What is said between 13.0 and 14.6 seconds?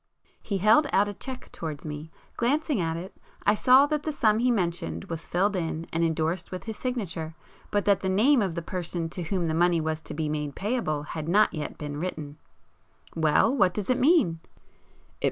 "Well? What does it mean?"